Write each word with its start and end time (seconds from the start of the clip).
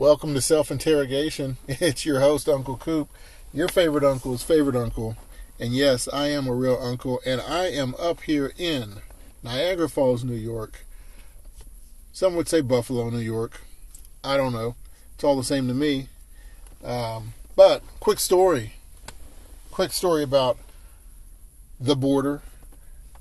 Welcome 0.00 0.32
to 0.32 0.40
Self 0.40 0.70
Interrogation. 0.70 1.58
It's 1.68 2.06
your 2.06 2.20
host, 2.20 2.48
Uncle 2.48 2.78
Coop, 2.78 3.10
your 3.52 3.68
favorite 3.68 4.02
uncle's 4.02 4.42
favorite 4.42 4.74
uncle. 4.74 5.14
And 5.58 5.74
yes, 5.74 6.08
I 6.10 6.28
am 6.28 6.46
a 6.46 6.54
real 6.54 6.78
uncle, 6.80 7.20
and 7.26 7.38
I 7.38 7.66
am 7.66 7.94
up 7.98 8.22
here 8.22 8.50
in 8.56 9.02
Niagara 9.42 9.90
Falls, 9.90 10.24
New 10.24 10.32
York. 10.32 10.86
Some 12.14 12.34
would 12.36 12.48
say 12.48 12.62
Buffalo, 12.62 13.10
New 13.10 13.18
York. 13.18 13.60
I 14.24 14.38
don't 14.38 14.54
know. 14.54 14.74
It's 15.16 15.22
all 15.22 15.36
the 15.36 15.44
same 15.44 15.68
to 15.68 15.74
me. 15.74 16.08
Um, 16.82 17.34
but, 17.54 17.82
quick 18.00 18.20
story. 18.20 18.76
Quick 19.70 19.92
story 19.92 20.22
about 20.22 20.56
the 21.78 21.94
border, 21.94 22.40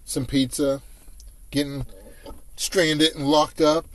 some 0.06 0.26
pizza, 0.26 0.82
getting 1.52 1.86
stranded 2.56 3.16
and 3.16 3.28
locked 3.28 3.60
up. 3.60 3.86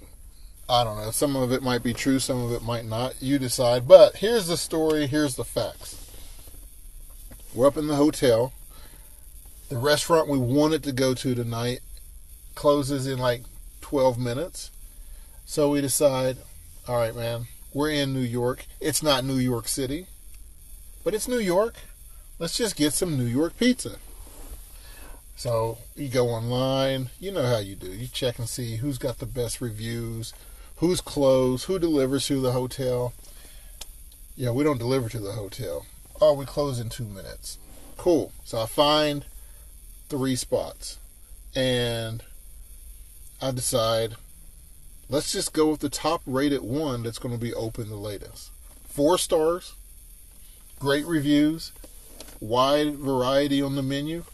I 0.68 0.82
don't 0.82 0.96
know. 0.96 1.10
Some 1.10 1.36
of 1.36 1.52
it 1.52 1.62
might 1.62 1.82
be 1.82 1.92
true, 1.92 2.18
some 2.18 2.42
of 2.42 2.52
it 2.52 2.62
might 2.62 2.86
not. 2.86 3.14
You 3.20 3.38
decide. 3.38 3.86
But 3.86 4.16
here's 4.16 4.46
the 4.46 4.56
story, 4.56 5.06
here's 5.06 5.36
the 5.36 5.44
facts. 5.44 6.00
We're 7.54 7.66
up 7.66 7.76
in 7.76 7.86
the 7.86 7.96
hotel. 7.96 8.52
The 9.68 9.76
restaurant 9.76 10.28
we 10.28 10.38
wanted 10.38 10.82
to 10.84 10.92
go 10.92 11.14
to 11.14 11.34
tonight 11.34 11.80
closes 12.54 13.06
in 13.06 13.18
like 13.18 13.42
12 13.80 14.18
minutes. 14.18 14.70
So 15.44 15.70
we 15.70 15.80
decide, 15.80 16.38
all 16.88 16.96
right, 16.96 17.14
man, 17.14 17.46
we're 17.72 17.90
in 17.90 18.14
New 18.14 18.20
York. 18.20 18.66
It's 18.80 19.02
not 19.02 19.24
New 19.24 19.36
York 19.36 19.68
City, 19.68 20.06
but 21.04 21.12
it's 21.12 21.28
New 21.28 21.38
York. 21.38 21.74
Let's 22.38 22.56
just 22.56 22.76
get 22.76 22.92
some 22.92 23.18
New 23.18 23.26
York 23.26 23.58
pizza. 23.58 23.96
So 25.36 25.78
you 25.94 26.08
go 26.08 26.28
online, 26.28 27.10
you 27.20 27.32
know 27.32 27.44
how 27.44 27.58
you 27.58 27.74
do. 27.74 27.88
You 27.88 28.06
check 28.06 28.38
and 28.38 28.48
see 28.48 28.76
who's 28.76 28.98
got 28.98 29.18
the 29.18 29.26
best 29.26 29.60
reviews, 29.60 30.32
who's 30.76 31.00
closed, 31.00 31.64
who 31.66 31.78
delivers 31.78 32.26
to 32.26 32.40
the 32.40 32.52
hotel. 32.52 33.12
Yeah, 34.36 34.50
we 34.50 34.64
don't 34.64 34.78
deliver 34.78 35.08
to 35.08 35.18
the 35.18 35.32
hotel. 35.32 35.86
Oh, 36.20 36.34
we 36.34 36.44
close 36.44 36.80
in 36.80 36.88
two 36.88 37.04
minutes. 37.04 37.58
Cool. 37.96 38.32
So 38.44 38.60
I 38.60 38.66
find 38.66 39.24
three 40.08 40.36
spots. 40.36 40.98
And 41.54 42.22
I 43.40 43.50
decide, 43.52 44.14
let's 45.08 45.32
just 45.32 45.52
go 45.52 45.70
with 45.70 45.80
the 45.80 45.88
top 45.88 46.22
rated 46.26 46.62
one 46.62 47.02
that's 47.02 47.18
going 47.18 47.34
to 47.34 47.40
be 47.40 47.54
open 47.54 47.88
the 47.88 47.96
latest. 47.96 48.50
Four 48.88 49.18
stars, 49.18 49.74
great 50.78 51.06
reviews, 51.06 51.72
wide 52.40 52.96
variety 52.96 53.62
on 53.62 53.76
the 53.76 53.82
menu. 53.82 54.24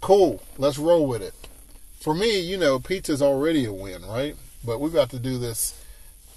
Cool, 0.00 0.42
let's 0.58 0.78
roll 0.78 1.06
with 1.06 1.22
it. 1.22 1.34
For 2.00 2.14
me, 2.14 2.40
you 2.40 2.56
know, 2.56 2.78
pizza's 2.78 3.20
already 3.20 3.64
a 3.64 3.72
win, 3.72 4.06
right? 4.06 4.36
But 4.64 4.80
we've 4.80 4.92
got 4.92 5.10
to 5.10 5.18
do 5.18 5.38
this, 5.38 5.82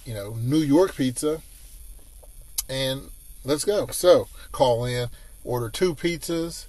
you 0.05 0.13
know, 0.13 0.35
New 0.39 0.57
York 0.57 0.95
pizza. 0.95 1.41
And 2.69 3.09
let's 3.43 3.65
go. 3.65 3.87
So, 3.87 4.27
call 4.51 4.85
in, 4.85 5.09
order 5.43 5.69
two 5.69 5.95
pizzas. 5.95 6.67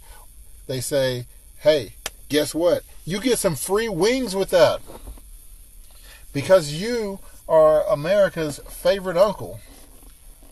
They 0.67 0.81
say, 0.81 1.27
hey, 1.59 1.95
guess 2.29 2.55
what? 2.55 2.83
You 3.05 3.21
get 3.21 3.39
some 3.39 3.55
free 3.55 3.89
wings 3.89 4.35
with 4.35 4.51
that. 4.51 4.81
Because 6.33 6.73
you 6.73 7.21
are 7.49 7.87
America's 7.87 8.59
favorite 8.69 9.17
uncle. 9.17 9.61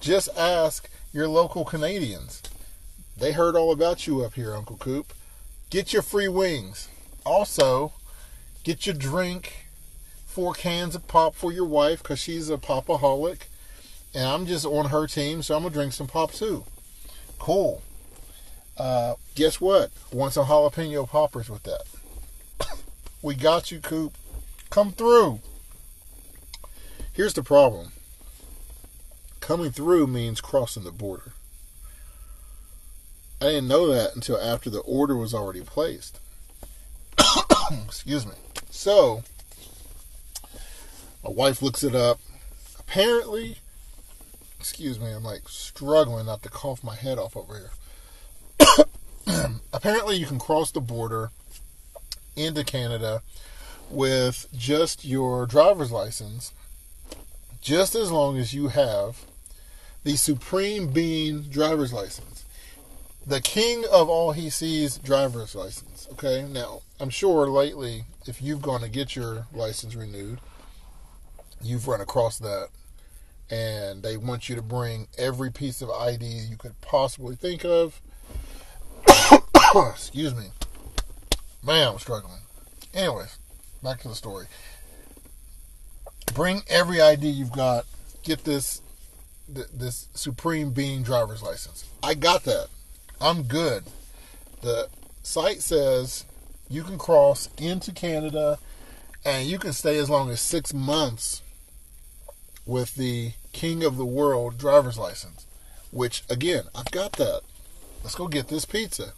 Just 0.00 0.28
ask 0.36 0.88
your 1.12 1.28
local 1.28 1.64
Canadians. 1.64 2.42
They 3.16 3.32
heard 3.32 3.56
all 3.56 3.72
about 3.72 4.06
you 4.06 4.24
up 4.24 4.34
here, 4.34 4.54
Uncle 4.54 4.76
Coop. 4.76 5.12
Get 5.70 5.92
your 5.92 6.02
free 6.02 6.28
wings. 6.28 6.88
Also, 7.24 7.92
get 8.64 8.86
your 8.86 8.94
drink, 8.94 9.66
four 10.32 10.54
cans 10.54 10.94
of 10.94 11.06
pop 11.06 11.34
for 11.34 11.52
your 11.52 11.66
wife 11.66 12.02
because 12.02 12.18
she's 12.18 12.48
a 12.48 12.56
popaholic. 12.56 13.42
And 14.14 14.24
I'm 14.24 14.46
just 14.46 14.64
on 14.64 14.86
her 14.86 15.06
team, 15.06 15.42
so 15.42 15.56
I'm 15.56 15.62
to 15.62 15.70
drink 15.70 15.92
some 15.92 16.06
pop 16.06 16.32
too. 16.32 16.64
Cool. 17.38 17.82
Uh, 18.78 19.14
guess 19.34 19.60
what? 19.60 19.90
Want 20.10 20.32
some 20.32 20.46
jalapeno 20.46 21.06
poppers 21.06 21.50
with 21.50 21.62
that? 21.64 21.84
we 23.22 23.34
got 23.34 23.70
you, 23.70 23.80
Coop. 23.80 24.14
Come 24.70 24.92
through. 24.92 25.40
Here's 27.12 27.34
the 27.34 27.42
problem 27.42 27.92
coming 29.40 29.70
through 29.70 30.06
means 30.06 30.40
crossing 30.40 30.84
the 30.84 30.92
border. 30.92 31.32
I 33.40 33.46
didn't 33.46 33.68
know 33.68 33.88
that 33.88 34.14
until 34.14 34.40
after 34.40 34.70
the 34.70 34.80
order 34.80 35.16
was 35.16 35.34
already 35.34 35.60
placed. 35.60 36.20
Excuse 37.84 38.24
me. 38.24 38.34
So, 38.70 39.24
my 41.24 41.30
wife 41.30 41.62
looks 41.62 41.84
it 41.84 41.94
up. 41.94 42.18
Apparently, 42.78 43.58
excuse 44.58 44.98
me, 44.98 45.10
I'm 45.10 45.24
like 45.24 45.48
struggling 45.48 46.26
not 46.26 46.42
to 46.42 46.48
cough 46.48 46.84
my 46.84 46.94
head 46.94 47.18
off 47.18 47.36
over 47.36 47.70
here. 49.28 49.46
Apparently, 49.72 50.16
you 50.16 50.26
can 50.26 50.38
cross 50.38 50.70
the 50.70 50.80
border 50.80 51.30
into 52.36 52.64
Canada 52.64 53.22
with 53.90 54.48
just 54.56 55.04
your 55.04 55.46
driver's 55.46 55.92
license, 55.92 56.52
just 57.60 57.94
as 57.94 58.10
long 58.10 58.38
as 58.38 58.54
you 58.54 58.68
have 58.68 59.24
the 60.04 60.16
Supreme 60.16 60.88
Being 60.88 61.42
driver's 61.42 61.92
license. 61.92 62.44
The 63.24 63.40
king 63.40 63.84
of 63.92 64.08
all 64.08 64.32
he 64.32 64.50
sees 64.50 64.98
driver's 64.98 65.54
license. 65.54 66.08
Okay, 66.12 66.42
now 66.42 66.82
I'm 66.98 67.10
sure 67.10 67.48
lately, 67.48 68.04
if 68.26 68.42
you've 68.42 68.62
gone 68.62 68.80
to 68.80 68.88
get 68.88 69.14
your 69.14 69.46
license 69.52 69.94
renewed, 69.94 70.40
you've 71.62 71.88
run 71.88 72.00
across 72.00 72.38
that 72.38 72.68
and 73.50 74.02
they 74.02 74.16
want 74.16 74.48
you 74.48 74.56
to 74.56 74.62
bring 74.62 75.08
every 75.18 75.50
piece 75.50 75.82
of 75.82 75.90
ID 75.90 76.24
you 76.24 76.56
could 76.56 76.80
possibly 76.80 77.36
think 77.36 77.64
of. 77.64 78.00
Excuse 79.90 80.34
me. 80.34 80.46
Man, 81.62 81.88
I'm 81.88 81.98
struggling. 81.98 82.40
Anyways, 82.94 83.38
back 83.82 84.00
to 84.00 84.08
the 84.08 84.14
story. 84.14 84.46
Bring 86.34 86.62
every 86.68 87.00
ID 87.00 87.28
you've 87.28 87.52
got. 87.52 87.84
Get 88.22 88.44
this 88.44 88.80
this 89.48 90.08
Supreme 90.14 90.70
Being 90.70 91.02
driver's 91.02 91.42
license. 91.42 91.84
I 92.02 92.14
got 92.14 92.44
that. 92.44 92.68
I'm 93.20 93.42
good. 93.42 93.84
The 94.62 94.88
site 95.22 95.60
says 95.60 96.24
you 96.70 96.82
can 96.84 96.96
cross 96.96 97.50
into 97.58 97.92
Canada 97.92 98.58
and 99.24 99.46
you 99.46 99.58
can 99.58 99.72
stay 99.72 99.98
as 99.98 100.08
long 100.08 100.30
as 100.30 100.40
six 100.40 100.72
months 100.72 101.41
with 102.66 102.94
the 102.94 103.32
King 103.52 103.84
of 103.84 103.96
the 103.96 104.04
World 104.04 104.58
driver's 104.58 104.98
license, 104.98 105.46
which 105.90 106.22
again, 106.30 106.64
I've 106.74 106.90
got 106.90 107.12
that. 107.14 107.42
Let's 108.02 108.14
go 108.14 108.28
get 108.28 108.48
this 108.48 108.64
pizza. 108.64 109.12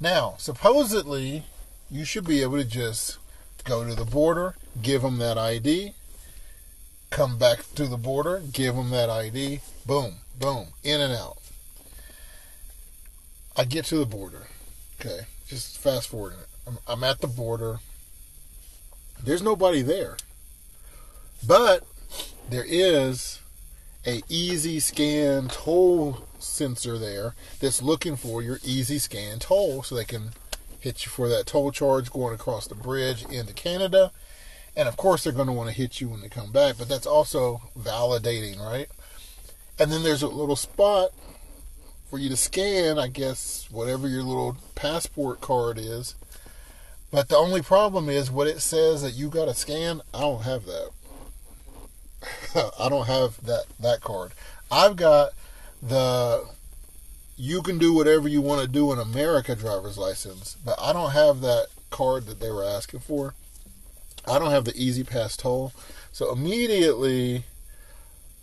Now, 0.00 0.34
supposedly, 0.38 1.44
you 1.90 2.04
should 2.04 2.26
be 2.26 2.42
able 2.42 2.58
to 2.58 2.64
just 2.64 3.18
go 3.64 3.86
to 3.86 3.94
the 3.94 4.04
border, 4.04 4.54
give 4.80 5.02
them 5.02 5.18
that 5.18 5.36
ID, 5.36 5.94
come 7.10 7.38
back 7.38 7.60
to 7.74 7.86
the 7.86 7.96
border, 7.96 8.42
give 8.52 8.76
them 8.76 8.90
that 8.90 9.10
ID, 9.10 9.60
boom, 9.86 10.16
boom, 10.38 10.68
in 10.84 11.00
and 11.00 11.12
out. 11.12 11.38
I 13.56 13.64
get 13.64 13.86
to 13.86 13.96
the 13.96 14.06
border. 14.06 14.46
Okay, 15.00 15.20
just 15.46 15.78
fast 15.78 16.08
forwarding 16.08 16.40
it. 16.40 16.46
I'm, 16.66 16.78
I'm 16.86 17.04
at 17.04 17.20
the 17.20 17.26
border. 17.26 17.80
There's 19.22 19.42
nobody 19.42 19.82
there. 19.82 20.16
But 21.44 21.84
there 22.48 22.64
is 22.66 23.40
a 24.06 24.22
easy 24.28 24.80
scan 24.80 25.48
toll 25.48 26.24
sensor 26.38 26.98
there 26.98 27.34
that's 27.60 27.82
looking 27.82 28.16
for 28.16 28.42
your 28.42 28.58
easy 28.64 28.98
scan 28.98 29.38
toll 29.38 29.82
so 29.82 29.94
they 29.94 30.04
can 30.04 30.30
hit 30.80 31.04
you 31.04 31.10
for 31.10 31.28
that 31.28 31.46
toll 31.46 31.70
charge 31.70 32.10
going 32.10 32.34
across 32.34 32.66
the 32.66 32.74
bridge 32.74 33.24
into 33.24 33.52
Canada. 33.52 34.12
And 34.76 34.88
of 34.88 34.96
course, 34.96 35.24
they're 35.24 35.32
going 35.32 35.48
to 35.48 35.52
want 35.52 35.68
to 35.68 35.74
hit 35.74 36.00
you 36.00 36.08
when 36.08 36.20
they 36.20 36.28
come 36.28 36.52
back, 36.52 36.76
but 36.78 36.88
that's 36.88 37.06
also 37.06 37.62
validating, 37.76 38.60
right? 38.60 38.88
And 39.78 39.90
then 39.90 40.02
there's 40.02 40.22
a 40.22 40.28
little 40.28 40.56
spot 40.56 41.10
for 42.08 42.18
you 42.18 42.28
to 42.28 42.36
scan, 42.36 42.98
I 42.98 43.08
guess, 43.08 43.68
whatever 43.70 44.08
your 44.08 44.22
little 44.22 44.56
passport 44.74 45.40
card 45.40 45.78
is. 45.78 46.14
But 47.10 47.28
the 47.28 47.36
only 47.36 47.62
problem 47.62 48.08
is 48.08 48.30
what 48.30 48.46
it 48.46 48.60
says 48.60 49.02
that 49.02 49.14
you 49.14 49.28
got 49.28 49.46
to 49.46 49.54
scan. 49.54 50.02
I 50.14 50.20
don't 50.20 50.42
have 50.42 50.64
that. 50.66 50.90
I 52.78 52.88
don't 52.88 53.06
have 53.06 53.44
that 53.44 53.64
that 53.80 54.00
card. 54.00 54.32
I've 54.70 54.96
got 54.96 55.30
the 55.82 56.46
you 57.36 57.62
can 57.62 57.78
do 57.78 57.92
whatever 57.92 58.28
you 58.28 58.40
want 58.40 58.62
to 58.62 58.68
do 58.68 58.92
in 58.92 58.98
America 58.98 59.54
driver's 59.54 59.96
license, 59.96 60.56
but 60.64 60.76
I 60.80 60.92
don't 60.92 61.12
have 61.12 61.40
that 61.42 61.68
card 61.90 62.26
that 62.26 62.40
they 62.40 62.50
were 62.50 62.64
asking 62.64 63.00
for. 63.00 63.34
I 64.26 64.38
don't 64.38 64.50
have 64.50 64.64
the 64.64 64.74
E-ZPass 64.74 65.36
toll. 65.36 65.72
So 66.12 66.32
immediately 66.32 67.44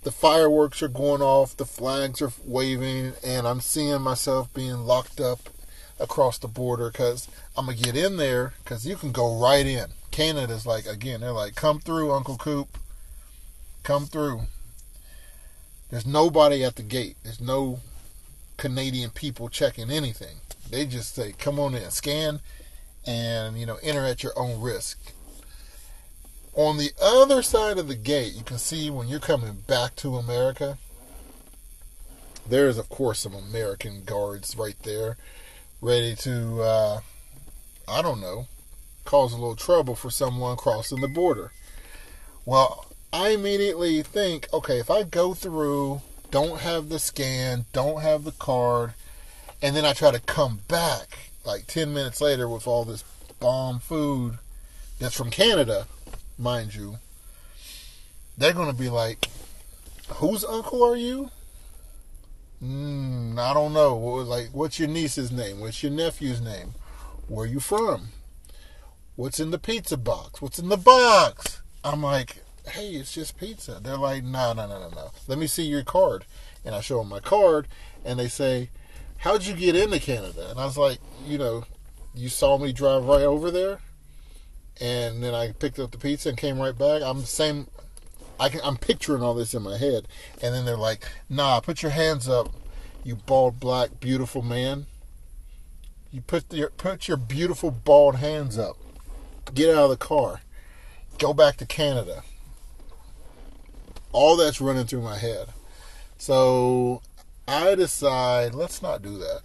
the 0.04 0.12
fireworks 0.12 0.82
are 0.82 0.88
going 0.88 1.22
off, 1.22 1.58
the 1.58 1.66
flags 1.66 2.22
are 2.22 2.32
waving, 2.46 3.14
and 3.24 3.48
I'm 3.48 3.60
seeing 3.60 4.02
myself 4.02 4.54
being 4.54 4.86
locked 4.86 5.20
up 5.20 5.50
across 6.00 6.38
the 6.38 6.48
border 6.48 6.90
because 6.90 7.28
I'm 7.58 7.68
to 7.68 7.76
get 7.76 7.96
in 7.98 8.18
there 8.18 8.54
because 8.64 8.88
you 8.88 8.96
can 8.96 9.12
go 9.12 9.40
right 9.40 9.66
in. 9.66 9.88
Canada's 10.12 10.66
like, 10.66 10.86
again, 10.86 11.22
they're 11.22 11.32
like, 11.32 11.56
come 11.56 11.80
through, 11.80 12.14
Uncle 12.14 12.38
Coop. 12.38 12.78
Come 13.86 14.08
through. 14.08 14.48
There's 15.92 16.08
nobody 16.08 16.64
at 16.64 16.76
the 16.76 16.82
gate. 16.82 17.18
There's 17.22 17.40
no 17.40 17.82
Canadian 18.58 19.12
people 19.12 19.48
checking 19.48 19.92
anything. 19.92 20.38
They 20.72 20.88
just 20.88 21.14
say, 21.14 21.34
"Come 21.34 21.60
on 21.60 21.76
in, 21.76 21.92
scan, 21.92 22.42
and 23.06 23.60
you 23.60 23.68
know, 23.68 23.78
enter 23.84 24.04
at 24.04 24.24
your 24.24 24.38
own 24.40 24.60
risk." 24.60 24.98
On 26.56 26.78
the 26.78 26.94
other 27.00 27.44
side 27.44 27.78
of 27.78 27.88
the 27.88 27.96
gate, 27.96 28.34
you 28.34 28.44
can 28.44 28.58
see 28.58 28.90
when 28.90 29.08
you're 29.08 29.20
coming 29.20 29.54
back 29.68 29.96
to 29.98 30.18
America, 30.18 30.80
there 32.50 32.68
is, 32.68 32.80
of 32.80 32.90
course, 32.90 33.20
some 33.20 33.36
American 33.36 34.04
guards 34.04 34.56
right 34.58 34.82
there, 34.82 35.16
ready 35.80 36.16
to, 36.16 36.62
uh, 36.64 37.02
I 37.88 38.02
don't 38.02 38.20
know, 38.20 38.48
cause 39.04 39.32
a 39.32 39.36
little 39.36 39.56
trouble 39.56 39.96
for 39.96 40.10
someone 40.10 40.58
crossing 40.58 41.02
the 41.02 41.08
border. 41.08 41.52
Well, 42.46 42.86
I 43.14 43.30
immediately 43.30 44.02
think, 44.02 44.48
okay, 44.54 44.80
if 44.80 44.90
I 44.90 45.04
go 45.04 45.34
through, 45.34 46.02
don't 46.32 46.62
have 46.62 46.90
the 46.90 47.00
scan, 47.00 47.66
don't 47.72 48.02
have 48.02 48.24
the 48.24 48.32
card, 48.32 48.94
and 49.62 49.76
then 49.76 49.86
I 49.86 49.94
try 49.94 50.12
to 50.12 50.20
come 50.20 50.62
back 50.68 51.32
like 51.46 51.68
10 51.68 51.94
minutes 51.94 52.22
later 52.22 52.50
with 52.50 52.68
all 52.68 52.84
this 52.84 53.04
bomb 53.40 53.80
food 53.80 54.40
that's 55.00 55.16
from 55.16 55.30
Canada, 55.30 55.88
mind 56.38 56.76
you, 56.76 56.98
they're 58.38 58.54
going 58.54 58.72
to 58.72 58.78
be 58.78 58.90
like, 58.90 59.30
whose 60.08 60.44
uncle 60.44 60.84
are 60.84 60.96
you? 60.96 61.30
Mm, 62.64 63.38
I 63.38 63.54
don't 63.54 63.74
know. 63.74 63.96
Like, 63.96 64.50
what's 64.54 64.80
your 64.80 64.88
niece's 64.88 65.32
name? 65.32 65.60
What's 65.60 65.84
your 65.84 65.92
nephew's 65.92 66.42
name? 66.42 66.74
Where 67.28 67.46
are 67.46 67.48
you 67.48 67.60
from? 67.60 68.10
What's 69.16 69.40
in 69.40 69.52
the 69.52 69.60
pizza 69.60 69.98
box? 69.98 70.42
What's 70.42 70.60
in 70.60 70.70
the 70.70 70.78
box? 70.78 71.62
I'm 71.84 72.02
like, 72.02 72.44
hey, 72.70 72.90
it's 72.92 73.14
just 73.14 73.38
pizza. 73.38 73.80
They're 73.82 73.98
like, 73.98 74.24
no, 74.24 74.54
no, 74.54 74.68
no, 74.68 74.80
no, 74.80 74.90
no. 74.90 75.12
Let 75.28 75.38
me 75.38 75.48
see 75.48 75.64
your 75.64 75.84
card. 75.84 76.26
And 76.64 76.74
I 76.74 76.82
show 76.82 77.00
them 77.00 77.10
my 77.10 77.20
card, 77.20 77.68
and 78.04 78.20
they 78.20 78.28
say, 78.28 78.70
how'd 79.18 79.46
you 79.46 79.56
get 79.56 79.76
into 79.76 80.00
Canada? 80.00 80.50
And 80.50 80.60
I 80.60 80.66
was 80.66 80.78
like, 80.78 81.00
you 81.26 81.38
know, 81.38 81.64
you 82.14 82.30
saw 82.30 82.58
me 82.58 82.72
drive 82.72 83.06
right 83.06 83.24
over 83.24 83.52
there, 83.52 83.80
and 84.80 85.24
then 85.24 85.34
I 85.34 85.52
picked 85.52 85.80
up 85.80 85.92
the 85.92 85.98
pizza 85.98 86.30
and 86.30 86.38
came 86.38 86.60
right 86.60 86.78
back. 86.78 87.02
I'm 87.02 87.22
the 87.22 87.28
same. 87.28 87.68
I 88.40 88.50
can, 88.50 88.62
I'm 88.64 88.78
picturing 88.78 89.22
all 89.22 89.34
this 89.34 89.54
in 89.54 89.62
my 89.62 89.78
head, 89.78 90.08
and 90.42 90.54
then 90.54 90.66
they're 90.66 90.78
like, 90.78 91.06
"Nah, 91.30 91.60
put 91.60 91.82
your 91.82 91.92
hands 91.92 92.28
up, 92.28 92.50
you 93.04 93.16
bald, 93.16 93.60
black, 93.60 94.00
beautiful 94.00 94.42
man. 94.42 94.88
You 96.12 96.22
put 96.22 96.52
your 96.54 96.70
put 96.70 97.08
your 97.08 97.18
beautiful 97.18 97.72
bald 97.72 98.18
hands 98.18 98.58
up. 98.58 98.78
Get 99.54 99.70
out 99.70 99.86
of 99.86 99.90
the 99.90 99.98
car. 99.98 100.42
Go 101.18 101.34
back 101.34 101.58
to 101.58 101.66
Canada." 101.66 102.24
All 104.16 104.38
that's 104.38 104.62
running 104.62 104.86
through 104.86 105.02
my 105.02 105.18
head. 105.18 105.50
So 106.18 107.02
I 107.50 107.76
decide, 107.76 108.56
let's 108.56 108.82
not 108.82 109.02
do 109.02 109.18
that. 109.18 109.42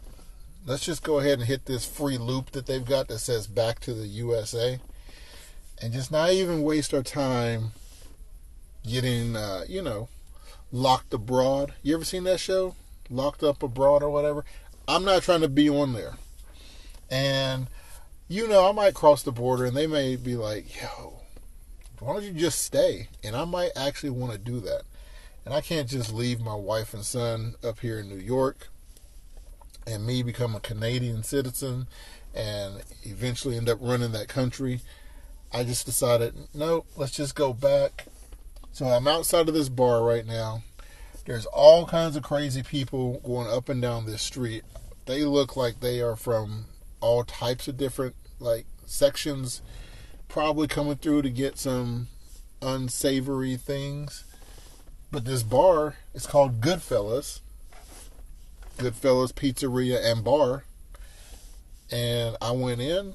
Let's 0.64 0.84
just 0.84 1.02
go 1.02 1.18
ahead 1.18 1.40
and 1.40 1.48
hit 1.48 1.66
this 1.66 1.84
free 1.84 2.18
loop 2.18 2.52
that 2.52 2.66
they've 2.66 2.84
got 2.84 3.08
that 3.08 3.18
says 3.18 3.48
back 3.48 3.80
to 3.80 3.92
the 3.92 4.06
USA 4.06 4.78
and 5.82 5.92
just 5.92 6.12
not 6.12 6.30
even 6.30 6.62
waste 6.62 6.94
our 6.94 7.02
time 7.02 7.72
getting, 8.86 9.34
uh, 9.34 9.64
you 9.68 9.82
know, 9.82 10.08
locked 10.70 11.12
abroad. 11.12 11.74
You 11.82 11.96
ever 11.96 12.04
seen 12.04 12.22
that 12.22 12.38
show? 12.38 12.76
Locked 13.10 13.42
up 13.42 13.64
abroad 13.64 14.04
or 14.04 14.10
whatever? 14.10 14.44
I'm 14.86 15.04
not 15.04 15.24
trying 15.24 15.40
to 15.40 15.48
be 15.48 15.68
on 15.68 15.94
there. 15.94 16.14
And, 17.10 17.66
you 18.28 18.46
know, 18.46 18.68
I 18.68 18.70
might 18.70 18.94
cross 18.94 19.24
the 19.24 19.32
border 19.32 19.64
and 19.64 19.76
they 19.76 19.88
may 19.88 20.14
be 20.14 20.36
like, 20.36 20.80
yo, 20.80 21.09
why 22.00 22.14
don't 22.14 22.24
you 22.24 22.32
just 22.32 22.64
stay? 22.64 23.08
And 23.22 23.36
I 23.36 23.44
might 23.44 23.70
actually 23.76 24.10
want 24.10 24.32
to 24.32 24.38
do 24.38 24.60
that. 24.60 24.82
And 25.44 25.54
I 25.54 25.60
can't 25.60 25.88
just 25.88 26.12
leave 26.12 26.40
my 26.40 26.54
wife 26.54 26.94
and 26.94 27.04
son 27.04 27.54
up 27.64 27.80
here 27.80 27.98
in 27.98 28.08
New 28.08 28.16
York 28.16 28.68
and 29.86 30.06
me 30.06 30.22
become 30.22 30.54
a 30.54 30.60
Canadian 30.60 31.22
citizen 31.22 31.86
and 32.34 32.82
eventually 33.02 33.56
end 33.56 33.68
up 33.68 33.78
running 33.80 34.12
that 34.12 34.28
country. 34.28 34.80
I 35.52 35.64
just 35.64 35.86
decided, 35.86 36.34
no, 36.54 36.84
let's 36.96 37.12
just 37.12 37.34
go 37.34 37.52
back. 37.52 38.06
So 38.72 38.86
I'm 38.86 39.08
outside 39.08 39.48
of 39.48 39.54
this 39.54 39.68
bar 39.68 40.02
right 40.04 40.26
now. 40.26 40.62
There's 41.26 41.46
all 41.46 41.86
kinds 41.86 42.16
of 42.16 42.22
crazy 42.22 42.62
people 42.62 43.20
going 43.24 43.48
up 43.48 43.68
and 43.68 43.82
down 43.82 44.06
this 44.06 44.22
street. 44.22 44.62
They 45.06 45.24
look 45.24 45.56
like 45.56 45.80
they 45.80 46.00
are 46.00 46.16
from 46.16 46.66
all 47.00 47.24
types 47.24 47.66
of 47.66 47.76
different 47.76 48.14
like 48.38 48.66
sections, 48.86 49.62
probably 50.30 50.68
coming 50.68 50.96
through 50.96 51.22
to 51.22 51.30
get 51.30 51.58
some 51.58 52.08
unsavory 52.62 53.56
things. 53.56 54.24
But 55.12 55.24
this 55.24 55.42
bar 55.42 55.96
is 56.14 56.26
called 56.26 56.60
Goodfellas. 56.60 57.40
Goodfellas 58.78 59.32
Pizzeria 59.32 60.02
and 60.02 60.24
Bar. 60.24 60.64
And 61.90 62.36
I 62.40 62.52
went 62.52 62.80
in. 62.80 63.14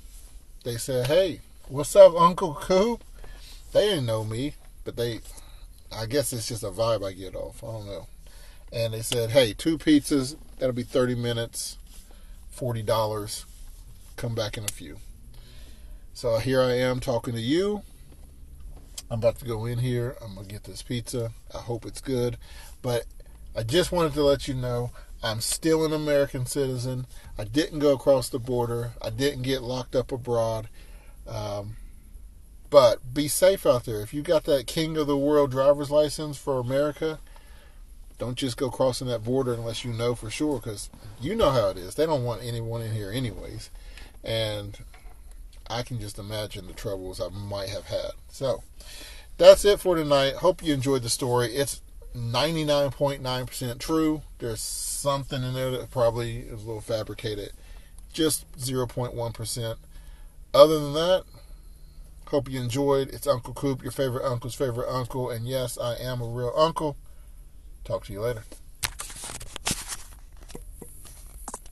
They 0.63 0.77
said, 0.77 1.07
"Hey, 1.07 1.39
what's 1.69 1.95
up, 1.95 2.13
Uncle 2.15 2.53
Coop?" 2.55 3.03
They 3.71 3.89
didn't 3.89 4.05
know 4.05 4.23
me, 4.23 4.55
but 4.83 4.97
they, 4.97 5.21
I 5.91 6.05
guess 6.05 6.33
it's 6.33 6.47
just 6.47 6.63
a 6.63 6.69
vibe 6.69 7.05
I 7.05 7.13
get 7.13 7.35
off. 7.35 7.63
I 7.63 7.67
don't 7.67 7.85
know. 7.85 8.07
And 8.73 8.93
they 8.93 9.01
said, 9.01 9.29
"Hey, 9.29 9.53
two 9.53 9.77
pizzas. 9.77 10.35
That'll 10.59 10.73
be 10.73 10.83
thirty 10.83 11.15
minutes, 11.15 11.77
forty 12.49 12.81
dollars. 12.81 13.45
Come 14.17 14.35
back 14.35 14.57
in 14.57 14.65
a 14.65 14.67
few." 14.69 14.97
So 16.15 16.37
here 16.37 16.61
I 16.61 16.75
am 16.75 17.01
talking 17.01 17.33
to 17.33 17.41
you. 17.41 17.81
I'm 19.11 19.19
about 19.19 19.37
to 19.39 19.45
go 19.45 19.65
in 19.65 19.79
here. 19.79 20.15
I'm 20.23 20.35
going 20.35 20.47
to 20.47 20.53
get 20.53 20.63
this 20.63 20.81
pizza. 20.81 21.31
I 21.53 21.57
hope 21.57 21.85
it's 21.85 21.99
good. 21.99 22.37
But 22.81 23.03
I 23.53 23.63
just 23.63 23.91
wanted 23.91 24.13
to 24.13 24.23
let 24.23 24.47
you 24.47 24.53
know 24.53 24.91
I'm 25.21 25.41
still 25.41 25.83
an 25.83 25.91
American 25.91 26.45
citizen. 26.45 27.05
I 27.37 27.43
didn't 27.43 27.79
go 27.79 27.91
across 27.91 28.29
the 28.29 28.39
border. 28.39 28.91
I 29.01 29.09
didn't 29.09 29.41
get 29.41 29.61
locked 29.61 29.93
up 29.93 30.13
abroad. 30.13 30.69
Um, 31.27 31.75
but 32.69 33.13
be 33.13 33.27
safe 33.27 33.65
out 33.65 33.83
there. 33.83 33.99
If 33.99 34.13
you 34.13 34.21
got 34.21 34.45
that 34.45 34.67
king 34.67 34.95
of 34.95 35.07
the 35.07 35.17
world 35.17 35.51
driver's 35.51 35.91
license 35.91 36.37
for 36.37 36.61
America, 36.61 37.19
don't 38.19 38.37
just 38.37 38.55
go 38.55 38.69
crossing 38.69 39.07
that 39.07 39.25
border 39.25 39.53
unless 39.53 39.83
you 39.83 39.91
know 39.91 40.15
for 40.15 40.29
sure 40.29 40.61
because 40.61 40.89
you 41.19 41.35
know 41.35 41.51
how 41.51 41.67
it 41.67 41.77
is. 41.77 41.95
They 41.95 42.05
don't 42.05 42.23
want 42.23 42.41
anyone 42.41 42.81
in 42.81 42.93
here, 42.93 43.11
anyways. 43.11 43.69
And 44.23 44.79
I 45.69 45.83
can 45.83 45.99
just 45.99 46.19
imagine 46.19 46.67
the 46.67 46.73
troubles 46.73 47.19
I 47.19 47.29
might 47.29 47.69
have 47.69 47.85
had. 47.85 48.11
So 48.29 48.63
that's 49.37 49.65
it 49.65 49.79
for 49.79 49.95
tonight. 49.95 50.35
Hope 50.35 50.63
you 50.63 50.73
enjoyed 50.73 51.03
the 51.03 51.09
story. 51.09 51.47
It's 51.47 51.81
99.9% 52.15 53.79
true. 53.79 54.21
There's 54.39 54.61
something 54.61 55.43
in 55.43 55.53
there 55.53 55.71
that 55.71 55.91
probably 55.91 56.37
is 56.39 56.63
a 56.63 56.65
little 56.65 56.81
fabricated. 56.81 57.51
Just 58.13 58.49
0.1%. 58.57 59.75
Other 60.53 60.79
than 60.79 60.93
that, 60.93 61.23
hope 62.27 62.49
you 62.49 62.61
enjoyed. 62.61 63.09
It's 63.09 63.27
Uncle 63.27 63.53
Coop, 63.53 63.83
your 63.83 63.91
favorite 63.91 64.25
uncle's 64.25 64.55
favorite 64.55 64.89
uncle. 64.89 65.29
And 65.29 65.45
yes, 65.45 65.77
I 65.77 65.95
am 65.95 66.21
a 66.21 66.25
real 66.25 66.53
uncle. 66.55 66.95
Talk 67.83 68.05
to 68.05 68.13
you 68.13 68.21
later. 68.21 68.43